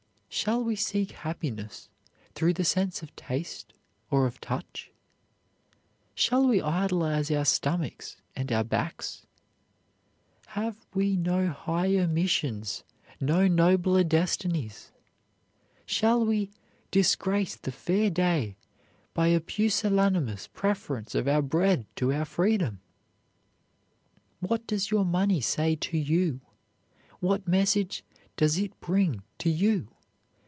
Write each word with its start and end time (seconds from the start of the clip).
Shall 0.33 0.63
we 0.63 0.77
seek 0.77 1.11
happiness 1.11 1.89
through 2.35 2.53
the 2.53 2.63
sense 2.63 3.03
of 3.03 3.13
taste 3.17 3.73
or 4.09 4.25
of 4.25 4.39
touch? 4.39 4.89
Shall 6.15 6.47
we 6.47 6.61
idolize 6.61 7.29
our 7.29 7.43
stomachs 7.43 8.15
and 8.33 8.49
our 8.49 8.63
backs? 8.63 9.27
Have 10.47 10.77
we 10.93 11.17
no 11.17 11.49
higher 11.49 12.07
missions, 12.07 12.85
no 13.19 13.45
nobler 13.49 14.05
destinies? 14.05 14.93
Shall 15.85 16.25
we 16.25 16.49
"disgrace 16.91 17.57
the 17.57 17.73
fair 17.73 18.09
day 18.09 18.55
by 19.13 19.27
a 19.27 19.41
pusillanimous 19.41 20.47
preference 20.47 21.13
of 21.13 21.27
our 21.27 21.41
bread 21.41 21.85
to 21.97 22.13
our 22.13 22.25
freedom"? 22.25 22.79
What 24.39 24.65
does 24.65 24.91
your 24.91 25.03
money 25.05 25.41
say 25.41 25.75
to 25.75 25.97
you: 25.97 26.39
what 27.19 27.49
message 27.49 28.05
does 28.37 28.57
it 28.57 28.79
bring 28.79 29.23
to 29.39 29.49
you? 29.49 29.89